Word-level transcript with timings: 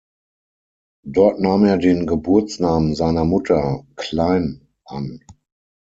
Dort 1.05 1.39
nahm 1.39 1.63
er 1.63 1.77
den 1.77 2.07
Geburtsnamen 2.07 2.95
seiner 2.95 3.23
Mutter, 3.23 3.85
Klein, 3.97 4.67
an. 4.83 5.23